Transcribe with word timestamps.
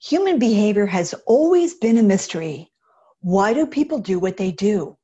Human 0.00 0.38
behavior 0.38 0.86
has 0.86 1.12
always 1.26 1.74
been 1.74 1.98
a 1.98 2.04
mystery. 2.04 2.70
Why 3.18 3.52
do 3.52 3.66
people 3.66 3.98
do 3.98 4.20
what 4.20 4.36
they 4.36 4.52
do? 4.52 4.96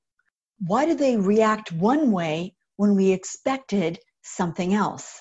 Why 0.65 0.87
do 0.87 0.95
they 0.95 1.17
react 1.17 1.73
one 1.73 2.13
way 2.13 2.55
when 2.77 2.95
we 2.95 3.11
expected 3.11 3.99
something 4.23 4.73
else? 4.73 5.21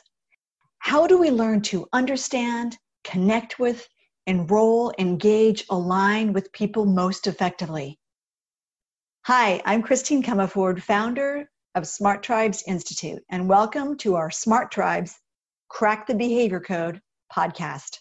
How 0.77 1.07
do 1.07 1.17
we 1.17 1.31
learn 1.31 1.61
to 1.63 1.87
understand, 1.91 2.77
connect 3.03 3.57
with, 3.57 3.87
enroll, 4.27 4.93
engage, 4.99 5.65
align 5.71 6.33
with 6.33 6.53
people 6.53 6.85
most 6.85 7.25
effectively? 7.25 7.99
Hi, 9.25 9.59
I'm 9.65 9.81
Christine 9.81 10.21
Comaford, 10.21 10.83
founder 10.83 11.49
of 11.73 11.87
Smart 11.87 12.21
Tribes 12.21 12.63
Institute, 12.67 13.23
and 13.31 13.49
welcome 13.49 13.97
to 13.97 14.17
our 14.17 14.29
Smart 14.29 14.71
Tribes 14.71 15.19
Crack 15.67 16.05
the 16.05 16.13
Behavior 16.13 16.59
Code 16.59 17.01
podcast. 17.35 17.97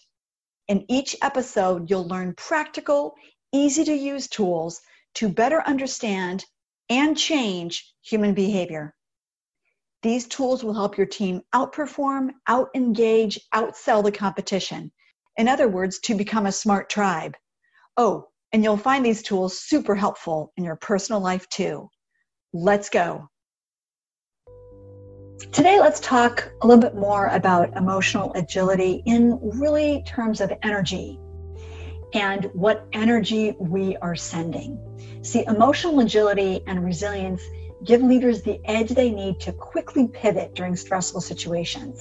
In 0.67 0.85
each 0.89 1.15
episode, 1.21 1.89
you'll 1.89 2.07
learn 2.07 2.35
practical, 2.35 3.15
easy 3.51 3.83
to 3.83 3.93
use 3.93 4.27
tools 4.27 4.81
to 5.15 5.27
better 5.27 5.61
understand 5.63 6.45
and 6.89 7.17
change 7.17 7.93
human 8.01 8.33
behavior. 8.33 8.95
These 10.03 10.27
tools 10.27 10.63
will 10.63 10.73
help 10.73 10.97
your 10.97 11.07
team 11.07 11.41
outperform, 11.53 12.31
out 12.47 12.69
engage, 12.75 13.39
outsell 13.53 14.03
the 14.03 14.11
competition. 14.11 14.91
In 15.37 15.47
other 15.47 15.67
words, 15.67 15.99
to 15.99 16.15
become 16.15 16.45
a 16.45 16.51
smart 16.51 16.89
tribe. 16.89 17.35
Oh, 17.97 18.27
and 18.51 18.63
you'll 18.63 18.77
find 18.77 19.05
these 19.05 19.23
tools 19.23 19.59
super 19.59 19.95
helpful 19.95 20.53
in 20.57 20.63
your 20.63 20.75
personal 20.75 21.21
life 21.21 21.47
too. 21.49 21.89
Let's 22.53 22.89
go. 22.89 23.29
Today, 25.51 25.79
let's 25.79 25.99
talk 25.99 26.51
a 26.61 26.67
little 26.67 26.81
bit 26.81 26.95
more 26.95 27.27
about 27.27 27.75
emotional 27.75 28.31
agility 28.33 29.03
in 29.05 29.37
really 29.41 30.03
terms 30.07 30.41
of 30.41 30.51
energy 30.63 31.19
and 32.13 32.45
what 32.53 32.87
energy 32.93 33.55
we 33.59 33.97
are 33.97 34.15
sending. 34.15 34.79
See, 35.21 35.45
emotional 35.45 35.99
agility 35.99 36.61
and 36.65 36.83
resilience 36.83 37.41
give 37.83 38.01
leaders 38.01 38.41
the 38.41 38.59
edge 38.65 38.89
they 38.89 39.11
need 39.11 39.39
to 39.41 39.51
quickly 39.51 40.07
pivot 40.07 40.55
during 40.55 40.75
stressful 40.75 41.21
situations. 41.21 41.99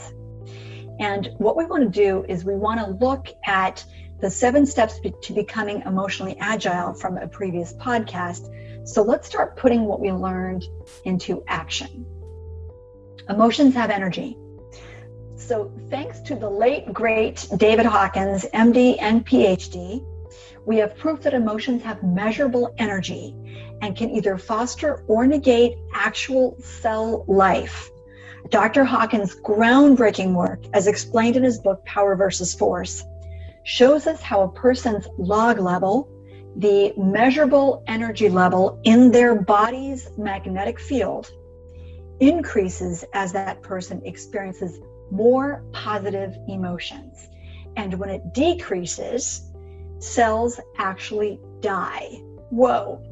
And 1.01 1.31
what 1.39 1.57
we 1.57 1.67
want 1.67 1.83
to 1.83 1.89
do 1.89 2.25
is 2.29 2.45
we 2.45 2.55
want 2.55 2.81
to 2.81 3.05
look 3.05 3.29
at 3.45 3.85
the 4.21 4.31
seven 4.31 4.65
steps 4.65 5.01
to 5.01 5.33
becoming 5.33 5.83
emotionally 5.83 6.37
agile 6.39 6.95
from 6.95 7.19
a 7.19 7.27
previous 7.27 7.73
podcast. 7.75 8.49
So 8.87 9.03
let's 9.03 9.27
start 9.27 9.57
putting 9.57 9.85
what 9.85 10.01
we 10.01 10.13
learned 10.13 10.65
into 11.05 11.43
action. 11.49 12.07
Emotions 13.29 13.75
have 13.75 13.91
energy. 13.91 14.37
So, 15.37 15.73
thanks 15.91 16.21
to 16.23 16.35
the 16.35 16.49
late, 16.49 16.93
great 16.93 17.47
David 17.57 17.87
Hawkins, 17.87 18.45
MD 18.55 18.97
and 19.01 19.27
PhD, 19.27 20.05
we 20.65 20.77
have 20.79 20.97
proof 20.97 21.23
that 21.23 21.35
emotions 21.35 21.83
have 21.83 22.03
measurable 22.03 22.75
energy 22.79 23.35
and 23.81 23.97
can 23.97 24.11
either 24.11 24.39
foster 24.39 25.05
or 25.09 25.27
negate 25.27 25.77
actual 25.95 26.57
cell 26.61 27.25
life. 27.27 27.91
Dr. 28.49 28.85
Hawkins' 28.85 29.35
groundbreaking 29.35 30.35
work, 30.35 30.61
as 30.73 30.87
explained 30.87 31.37
in 31.37 31.43
his 31.43 31.59
book 31.59 31.85
Power 31.85 32.17
versus 32.17 32.55
Force, 32.55 33.03
shows 33.65 34.07
us 34.07 34.21
how 34.21 34.43
a 34.43 34.49
person's 34.49 35.07
log 35.19 35.59
level, 35.59 36.09
the 36.57 36.93
measurable 36.97 37.83
energy 37.87 38.29
level 38.29 38.81
in 38.85 39.11
their 39.11 39.35
body's 39.35 40.11
magnetic 40.19 40.79
field, 40.79 41.31
increases 42.23 43.05
as 43.15 43.33
that 43.33 43.61
person 43.63 44.01
experiences 44.05 44.81
more 45.11 45.65
positive 45.73 46.37
emotions. 46.49 47.29
And 47.77 47.95
when 47.95 48.09
it 48.09 48.33
decreases, 48.33 49.51
cells 49.99 50.61
actually 50.79 51.41
die. 51.61 52.21
Whoa. 52.51 53.03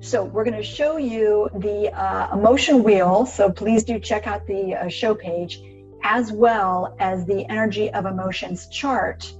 So, 0.00 0.24
we're 0.24 0.44
going 0.44 0.56
to 0.56 0.62
show 0.62 0.96
you 0.96 1.48
the 1.54 1.90
uh, 1.92 2.34
emotion 2.36 2.82
wheel. 2.82 3.26
So, 3.26 3.50
please 3.50 3.84
do 3.84 3.98
check 3.98 4.26
out 4.26 4.46
the 4.46 4.74
uh, 4.74 4.88
show 4.88 5.14
page 5.14 5.60
as 6.02 6.30
well 6.30 6.94
as 6.98 7.24
the 7.26 7.48
energy 7.48 7.90
of 7.90 8.06
emotions 8.06 8.68
chart 8.68 9.32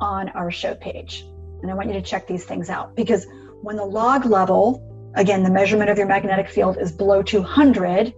on 0.00 0.28
our 0.30 0.50
show 0.50 0.74
page. 0.74 1.24
And 1.62 1.70
I 1.70 1.74
want 1.74 1.88
you 1.88 1.94
to 1.94 2.02
check 2.02 2.26
these 2.26 2.44
things 2.44 2.68
out 2.70 2.94
because 2.94 3.26
when 3.62 3.76
the 3.76 3.84
log 3.84 4.26
level, 4.26 4.82
again, 5.14 5.42
the 5.42 5.50
measurement 5.50 5.90
of 5.90 5.96
your 5.96 6.06
magnetic 6.06 6.48
field 6.48 6.76
is 6.78 6.92
below 6.92 7.22
200, 7.22 8.12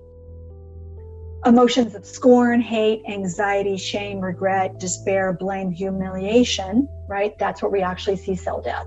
emotions 1.47 1.95
of 1.95 2.05
scorn, 2.05 2.61
hate, 2.61 3.03
anxiety, 3.09 3.77
shame, 3.77 4.21
regret, 4.21 4.79
despair, 4.79 5.33
blame, 5.33 5.71
humiliation, 5.71 6.89
right? 7.09 7.39
That's 7.39 7.63
where 7.63 7.71
we 7.71 7.83
actually 7.83 8.17
see 8.17 8.35
cell 8.35 8.61
death. 8.61 8.87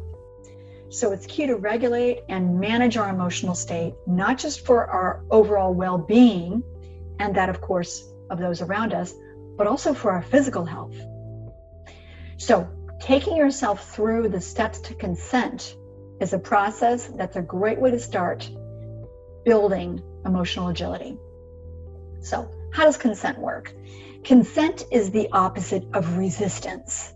So 0.89 1.11
it's 1.11 1.25
key 1.25 1.47
to 1.47 1.55
regulate 1.55 2.19
and 2.29 2.59
manage 2.59 2.97
our 2.97 3.09
emotional 3.09 3.55
state, 3.55 3.95
not 4.05 4.37
just 4.37 4.65
for 4.65 4.85
our 4.85 5.23
overall 5.31 5.73
well 5.73 5.97
being, 5.97 6.63
and 7.19 7.35
that, 7.35 7.49
of 7.49 7.61
course, 7.61 8.07
of 8.29 8.37
those 8.37 8.61
around 8.61 8.93
us, 8.93 9.13
but 9.57 9.65
also 9.65 9.93
for 9.93 10.11
our 10.11 10.21
physical 10.21 10.65
health. 10.65 10.95
So, 12.37 12.67
taking 12.99 13.35
yourself 13.35 13.95
through 13.95 14.29
the 14.29 14.41
steps 14.41 14.79
to 14.81 14.93
consent 14.93 15.75
is 16.19 16.33
a 16.33 16.39
process 16.39 17.07
that's 17.07 17.35
a 17.35 17.41
great 17.41 17.79
way 17.79 17.89
to 17.91 17.99
start 17.99 18.49
building 19.45 20.01
emotional 20.25 20.67
agility. 20.67 21.17
So, 22.23 22.49
how 22.71 22.85
does 22.85 22.97
consent 22.97 23.37
work? 23.37 23.73
Consent 24.23 24.85
is 24.91 25.11
the 25.11 25.27
opposite 25.33 25.85
of 25.93 26.17
resistance. 26.17 27.13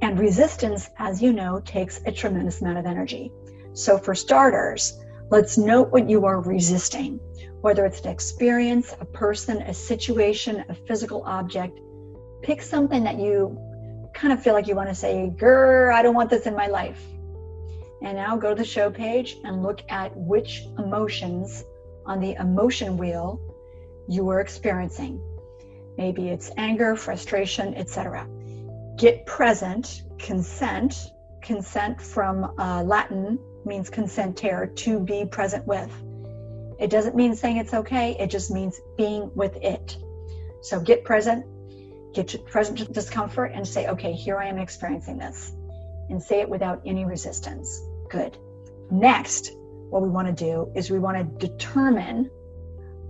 And 0.00 0.18
resistance, 0.18 0.88
as 0.98 1.22
you 1.22 1.34
know, 1.34 1.60
takes 1.60 2.00
a 2.06 2.12
tremendous 2.12 2.62
amount 2.62 2.78
of 2.78 2.86
energy. 2.86 3.30
So, 3.74 3.98
for 3.98 4.14
starters, 4.14 4.98
let's 5.30 5.58
note 5.58 5.90
what 5.90 6.08
you 6.08 6.24
are 6.24 6.40
resisting, 6.40 7.20
whether 7.60 7.84
it's 7.84 8.00
an 8.00 8.08
experience, 8.08 8.94
a 8.98 9.04
person, 9.04 9.60
a 9.60 9.74
situation, 9.74 10.64
a 10.70 10.74
physical 10.74 11.22
object. 11.24 11.78
Pick 12.42 12.62
something 12.62 13.04
that 13.04 13.18
you 13.18 13.58
kind 14.14 14.32
of 14.32 14.42
feel 14.42 14.54
like 14.54 14.66
you 14.66 14.74
want 14.74 14.88
to 14.88 14.94
say, 14.94 15.30
Grr, 15.36 15.92
I 15.92 16.02
don't 16.02 16.14
want 16.14 16.30
this 16.30 16.46
in 16.46 16.54
my 16.54 16.68
life. 16.68 17.02
And 18.02 18.16
now 18.16 18.38
go 18.38 18.50
to 18.50 18.54
the 18.54 18.64
show 18.64 18.90
page 18.90 19.36
and 19.44 19.62
look 19.62 19.82
at 19.90 20.16
which 20.16 20.64
emotions 20.78 21.62
on 22.06 22.20
the 22.20 22.34
emotion 22.34 22.96
wheel 22.96 23.38
you 24.08 24.28
are 24.28 24.40
experiencing. 24.40 25.20
Maybe 25.96 26.28
it's 26.28 26.50
anger, 26.56 26.96
frustration, 26.96 27.74
etc. 27.74 28.26
Get 28.96 29.26
present, 29.26 30.02
consent. 30.18 31.12
Consent 31.42 32.00
from 32.02 32.54
uh, 32.58 32.82
Latin 32.82 33.38
means 33.64 33.88
consenter, 33.88 34.74
to 34.76 34.98
be 34.98 35.24
present 35.24 35.66
with. 35.66 35.90
It 36.78 36.90
doesn't 36.90 37.14
mean 37.14 37.34
saying 37.34 37.58
it's 37.58 37.72
okay, 37.72 38.16
it 38.18 38.30
just 38.30 38.50
means 38.50 38.80
being 38.96 39.30
with 39.34 39.56
it. 39.56 39.96
So 40.62 40.80
get 40.80 41.04
present, 41.04 41.46
get 42.14 42.44
present 42.46 42.78
to 42.78 42.84
discomfort, 42.84 43.52
and 43.54 43.66
say, 43.66 43.86
okay, 43.88 44.12
here 44.12 44.38
I 44.38 44.46
am 44.46 44.58
experiencing 44.58 45.18
this. 45.18 45.52
And 46.10 46.22
say 46.22 46.40
it 46.40 46.48
without 46.48 46.82
any 46.84 47.04
resistance. 47.04 47.80
Good. 48.10 48.36
Next, 48.90 49.52
what 49.90 50.02
we 50.02 50.08
want 50.08 50.28
to 50.28 50.32
do 50.32 50.70
is 50.74 50.90
we 50.90 50.98
want 50.98 51.16
to 51.16 51.48
determine 51.48 52.30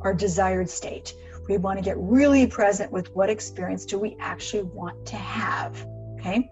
our 0.07 0.15
desired 0.15 0.71
state. 0.71 1.15
We 1.49 1.57
want 1.59 1.79
to 1.81 1.85
get 1.85 1.97
really 1.99 2.47
present 2.47 2.93
with 2.93 3.13
what 3.15 3.29
experience 3.29 3.85
do 3.85 3.99
we 3.99 4.17
actually 4.21 4.63
want 4.63 5.05
to 5.07 5.17
have. 5.17 5.85
Okay, 6.15 6.49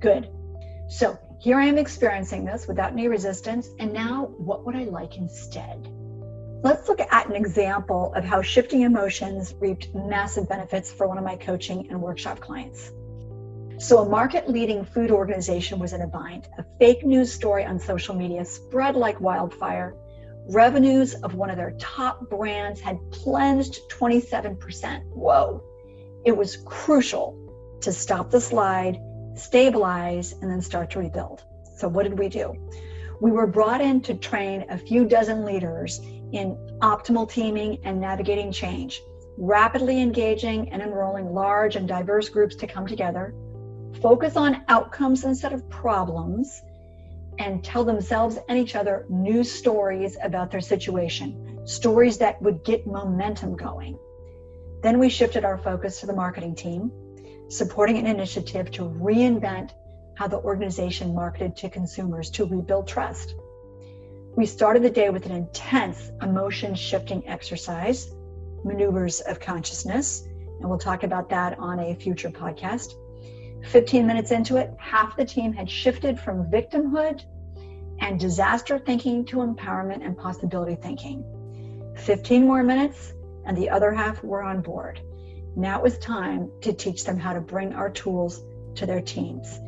good. 0.00 0.28
So 0.88 1.16
here 1.38 1.56
I 1.56 1.66
am 1.66 1.78
experiencing 1.78 2.44
this 2.44 2.66
without 2.66 2.90
any 2.90 3.06
resistance. 3.06 3.68
And 3.78 3.92
now, 3.92 4.26
what 4.38 4.66
would 4.66 4.74
I 4.74 4.84
like 4.84 5.18
instead? 5.18 5.88
Let's 6.64 6.88
look 6.88 7.00
at 7.00 7.28
an 7.28 7.36
example 7.36 8.12
of 8.14 8.24
how 8.24 8.42
shifting 8.42 8.82
emotions 8.82 9.54
reaped 9.60 9.94
massive 9.94 10.48
benefits 10.48 10.92
for 10.92 11.06
one 11.06 11.16
of 11.16 11.22
my 11.22 11.36
coaching 11.36 11.86
and 11.90 12.02
workshop 12.02 12.40
clients. 12.40 12.90
So, 13.78 13.98
a 13.98 14.08
market 14.08 14.50
leading 14.50 14.84
food 14.84 15.12
organization 15.12 15.78
was 15.78 15.92
in 15.92 16.00
a 16.00 16.08
bind. 16.08 16.48
A 16.58 16.64
fake 16.80 17.04
news 17.04 17.32
story 17.32 17.64
on 17.64 17.78
social 17.78 18.16
media 18.16 18.44
spread 18.44 18.96
like 18.96 19.20
wildfire 19.20 19.94
Revenues 20.48 21.14
of 21.14 21.34
one 21.34 21.50
of 21.50 21.56
their 21.56 21.72
top 21.78 22.28
brands 22.28 22.80
had 22.80 22.98
plunged 23.10 23.80
27%. 23.90 25.04
Whoa. 25.12 25.62
It 26.24 26.36
was 26.36 26.56
crucial 26.64 27.36
to 27.80 27.92
stop 27.92 28.30
the 28.30 28.40
slide, 28.40 29.00
stabilize, 29.34 30.32
and 30.32 30.50
then 30.50 30.60
start 30.60 30.90
to 30.90 30.98
rebuild. 30.98 31.44
So, 31.76 31.88
what 31.88 32.02
did 32.02 32.18
we 32.18 32.28
do? 32.28 32.54
We 33.20 33.30
were 33.30 33.46
brought 33.46 33.80
in 33.80 34.00
to 34.02 34.14
train 34.14 34.66
a 34.70 34.78
few 34.78 35.06
dozen 35.06 35.44
leaders 35.44 36.00
in 36.32 36.56
optimal 36.80 37.30
teaming 37.30 37.78
and 37.84 38.00
navigating 38.00 38.52
change, 38.52 39.00
rapidly 39.36 40.00
engaging 40.00 40.70
and 40.72 40.82
enrolling 40.82 41.32
large 41.32 41.76
and 41.76 41.86
diverse 41.86 42.28
groups 42.28 42.56
to 42.56 42.66
come 42.66 42.86
together, 42.86 43.34
focus 44.00 44.36
on 44.36 44.62
outcomes 44.68 45.24
instead 45.24 45.52
of 45.52 45.68
problems, 45.68 46.62
and 47.40 47.64
tell 47.64 47.84
themselves 47.84 48.38
and 48.48 48.58
each 48.58 48.76
other 48.76 49.06
new 49.08 49.42
stories 49.42 50.18
about 50.22 50.50
their 50.50 50.60
situation, 50.60 51.58
stories 51.66 52.18
that 52.18 52.40
would 52.42 52.62
get 52.64 52.86
momentum 52.86 53.56
going. 53.56 53.98
Then 54.82 54.98
we 54.98 55.08
shifted 55.08 55.44
our 55.44 55.56
focus 55.56 56.00
to 56.00 56.06
the 56.06 56.12
marketing 56.12 56.54
team, 56.54 56.92
supporting 57.48 57.96
an 57.96 58.06
initiative 58.06 58.70
to 58.72 58.82
reinvent 58.82 59.70
how 60.16 60.28
the 60.28 60.36
organization 60.36 61.14
marketed 61.14 61.56
to 61.56 61.70
consumers 61.70 62.28
to 62.30 62.44
rebuild 62.44 62.86
trust. 62.86 63.34
We 64.36 64.44
started 64.44 64.82
the 64.82 64.90
day 64.90 65.08
with 65.08 65.24
an 65.24 65.32
intense 65.32 66.12
emotion 66.20 66.74
shifting 66.74 67.26
exercise, 67.26 68.12
maneuvers 68.64 69.20
of 69.20 69.40
consciousness, 69.40 70.26
and 70.60 70.68
we'll 70.68 70.78
talk 70.78 71.04
about 71.04 71.30
that 71.30 71.58
on 71.58 71.80
a 71.80 71.94
future 71.94 72.28
podcast. 72.28 72.92
15 73.64 74.06
minutes 74.06 74.30
into 74.30 74.56
it, 74.56 74.74
half 74.78 75.16
the 75.16 75.24
team 75.24 75.54
had 75.54 75.70
shifted 75.70 76.18
from 76.18 76.50
victimhood 76.50 77.22
and 78.00 78.18
disaster 78.18 78.78
thinking 78.78 79.24
to 79.26 79.36
empowerment 79.36 80.04
and 80.04 80.16
possibility 80.16 80.74
thinking. 80.74 81.24
15 81.96 82.44
more 82.44 82.62
minutes, 82.62 83.12
and 83.44 83.56
the 83.56 83.70
other 83.70 83.92
half 83.92 84.22
were 84.22 84.42
on 84.42 84.60
board. 84.60 85.00
Now 85.56 85.78
it 85.78 85.82
was 85.82 85.98
time 85.98 86.50
to 86.62 86.72
teach 86.72 87.04
them 87.04 87.18
how 87.18 87.32
to 87.32 87.40
bring 87.40 87.74
our 87.74 87.90
tools 87.90 88.42
to 88.76 88.86
their 88.86 89.00
teams. 89.00 89.58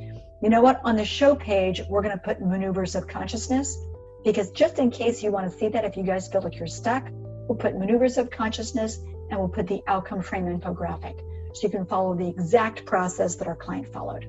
You 0.42 0.48
know 0.48 0.60
what? 0.60 0.80
On 0.84 0.96
the 0.96 1.04
show 1.04 1.34
page, 1.34 1.82
we're 1.88 2.02
going 2.02 2.16
to 2.16 2.22
put 2.22 2.40
maneuvers 2.40 2.94
of 2.94 3.06
consciousness 3.06 3.78
because 4.24 4.50
just 4.50 4.78
in 4.78 4.90
case 4.90 5.22
you 5.22 5.30
want 5.30 5.50
to 5.50 5.58
see 5.58 5.68
that, 5.68 5.84
if 5.84 5.96
you 5.96 6.02
guys 6.02 6.28
feel 6.28 6.42
like 6.42 6.56
you're 6.56 6.66
stuck, 6.66 7.08
we'll 7.48 7.58
put 7.58 7.76
maneuvers 7.76 8.18
of 8.18 8.30
consciousness 8.30 8.98
and 9.30 9.38
we'll 9.38 9.48
put 9.48 9.66
the 9.66 9.82
outcome 9.86 10.22
frame 10.22 10.46
infographic 10.46 11.18
so 11.54 11.62
you 11.62 11.70
can 11.70 11.84
follow 11.84 12.14
the 12.14 12.28
exact 12.28 12.84
process 12.84 13.36
that 13.36 13.48
our 13.48 13.56
client 13.56 13.92
followed. 13.92 14.26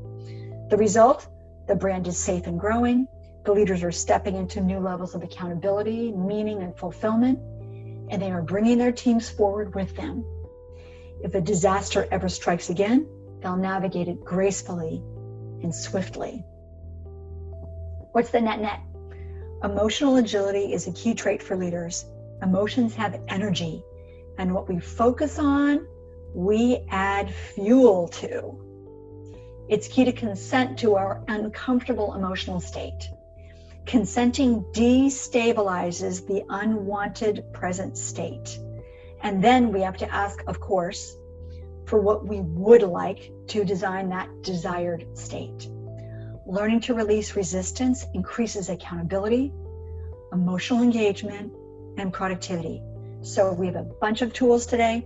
The 0.69 0.77
result 0.77 1.27
the 1.67 1.75
brand 1.75 2.07
is 2.07 2.17
safe 2.17 2.47
and 2.47 2.59
growing. 2.59 3.07
The 3.45 3.51
leaders 3.51 3.83
are 3.83 3.91
stepping 3.91 4.35
into 4.35 4.61
new 4.61 4.79
levels 4.79 5.15
of 5.15 5.23
accountability, 5.23 6.11
meaning, 6.13 6.61
and 6.61 6.75
fulfillment, 6.77 7.39
and 8.09 8.21
they 8.21 8.31
are 8.31 8.41
bringing 8.41 8.77
their 8.77 8.91
teams 8.91 9.29
forward 9.29 9.75
with 9.75 9.95
them. 9.95 10.23
If 11.21 11.35
a 11.35 11.41
disaster 11.41 12.07
ever 12.11 12.29
strikes 12.29 12.69
again, 12.69 13.07
they'll 13.41 13.57
navigate 13.57 14.07
it 14.07 14.23
gracefully 14.23 15.01
and 15.61 15.75
swiftly. 15.75 16.45
What's 18.13 18.29
the 18.29 18.41
net 18.41 18.61
net? 18.61 18.79
Emotional 19.63 20.17
agility 20.17 20.73
is 20.73 20.87
a 20.87 20.93
key 20.93 21.13
trait 21.13 21.41
for 21.41 21.57
leaders. 21.57 22.05
Emotions 22.41 22.95
have 22.95 23.19
energy, 23.27 23.83
and 24.37 24.53
what 24.53 24.69
we 24.69 24.79
focus 24.79 25.39
on 25.39 25.85
we 26.33 26.85
add 26.89 27.33
fuel 27.33 28.07
to. 28.07 28.59
It's 29.69 29.87
key 29.87 30.05
to 30.05 30.11
consent 30.11 30.79
to 30.79 30.95
our 30.95 31.23
uncomfortable 31.27 32.13
emotional 32.13 32.59
state. 32.59 33.09
Consenting 33.85 34.63
destabilizes 34.71 36.25
the 36.25 36.43
unwanted 36.49 37.45
present 37.53 37.97
state. 37.97 38.57
And 39.21 39.43
then 39.43 39.71
we 39.71 39.81
have 39.81 39.97
to 39.97 40.13
ask, 40.13 40.43
of 40.47 40.59
course, 40.59 41.15
for 41.85 41.99
what 41.99 42.25
we 42.25 42.41
would 42.41 42.81
like 42.81 43.31
to 43.47 43.63
design 43.63 44.09
that 44.09 44.29
desired 44.41 45.17
state. 45.17 45.67
Learning 46.45 46.79
to 46.81 46.93
release 46.93 47.35
resistance 47.35 48.05
increases 48.13 48.69
accountability, 48.69 49.53
emotional 50.31 50.81
engagement, 50.81 51.53
and 51.97 52.11
productivity. 52.11 52.81
So 53.21 53.53
we 53.53 53.67
have 53.67 53.75
a 53.75 53.83
bunch 53.83 54.21
of 54.21 54.33
tools 54.33 54.65
today 54.65 55.05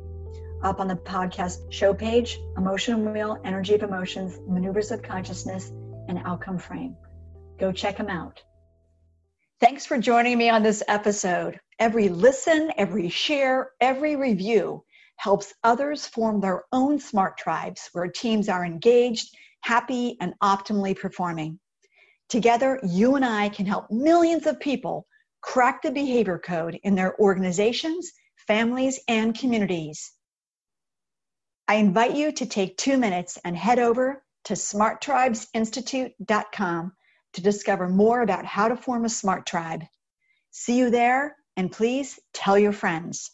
up 0.63 0.79
on 0.79 0.87
the 0.87 0.95
podcast 0.95 1.71
show 1.71 1.93
page 1.93 2.39
Emotion 2.57 3.11
Wheel, 3.11 3.37
Energy 3.43 3.75
of 3.75 3.83
Emotions, 3.83 4.39
Maneuvers 4.47 4.91
of 4.91 5.01
Consciousness, 5.01 5.69
and 6.07 6.19
Outcome 6.25 6.57
Frame. 6.57 6.95
Go 7.59 7.71
check 7.71 7.97
them 7.97 8.09
out. 8.09 8.41
Thanks 9.59 9.87
for 9.87 9.97
joining 9.97 10.37
me 10.37 10.49
on 10.49 10.61
this 10.61 10.83
episode. 10.87 11.59
Every 11.79 12.09
listen, 12.09 12.71
every 12.77 13.09
share, 13.09 13.71
every 13.81 14.15
review 14.15 14.83
helps 15.15 15.51
others 15.63 16.05
form 16.05 16.39
their 16.39 16.65
own 16.71 16.99
smart 16.99 17.39
tribes 17.39 17.89
where 17.91 18.07
teams 18.07 18.49
are 18.49 18.63
engaged, 18.63 19.35
happy, 19.61 20.15
and 20.21 20.35
optimally 20.43 20.95
performing. 20.95 21.59
Together, 22.29 22.79
you 22.83 23.15
and 23.15 23.25
I 23.25 23.49
can 23.49 23.65
help 23.65 23.89
millions 23.89 24.45
of 24.45 24.59
people 24.59 25.07
crack 25.41 25.81
the 25.81 25.89
behavior 25.89 26.37
code 26.37 26.79
in 26.83 26.93
their 26.93 27.19
organizations, 27.19 28.11
families, 28.47 28.99
and 29.07 29.35
communities. 29.35 30.11
I 31.67 31.77
invite 31.77 32.15
you 32.15 32.31
to 32.31 32.45
take 32.45 32.77
two 32.77 32.99
minutes 32.99 33.39
and 33.43 33.57
head 33.57 33.79
over 33.79 34.23
to 34.43 34.53
smarttribesinstitute.com 34.53 36.91
to 37.37 37.43
discover 37.43 37.87
more 37.87 38.21
about 38.21 38.45
how 38.45 38.67
to 38.67 38.75
form 38.75 39.05
a 39.05 39.09
smart 39.09 39.45
tribe. 39.45 39.83
See 40.49 40.79
you 40.79 40.89
there, 40.89 41.35
and 41.55 41.71
please 41.71 42.19
tell 42.33 42.57
your 42.57 42.71
friends. 42.71 43.29